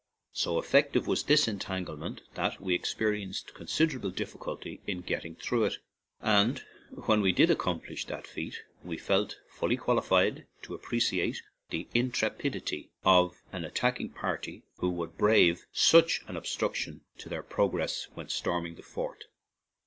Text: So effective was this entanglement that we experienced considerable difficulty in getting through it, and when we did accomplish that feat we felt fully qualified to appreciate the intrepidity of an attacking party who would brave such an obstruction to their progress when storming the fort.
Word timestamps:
So 0.33 0.57
effective 0.57 1.05
was 1.05 1.21
this 1.21 1.47
entanglement 1.47 2.21
that 2.33 2.59
we 2.59 2.73
experienced 2.73 3.53
considerable 3.53 4.09
difficulty 4.09 4.81
in 4.87 5.01
getting 5.01 5.35
through 5.35 5.65
it, 5.65 5.77
and 6.21 6.59
when 6.89 7.21
we 7.21 7.31
did 7.31 7.51
accomplish 7.51 8.05
that 8.05 8.25
feat 8.25 8.63
we 8.83 8.97
felt 8.97 9.37
fully 9.47 9.77
qualified 9.77 10.47
to 10.63 10.73
appreciate 10.73 11.43
the 11.69 11.87
intrepidity 11.93 12.89
of 13.05 13.43
an 13.51 13.63
attacking 13.63 14.09
party 14.09 14.63
who 14.77 14.89
would 14.89 15.19
brave 15.19 15.67
such 15.71 16.23
an 16.27 16.35
obstruction 16.35 17.01
to 17.19 17.29
their 17.29 17.43
progress 17.43 18.07
when 18.15 18.27
storming 18.27 18.77
the 18.77 18.81
fort. 18.81 19.25